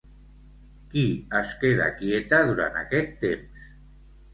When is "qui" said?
0.93-1.03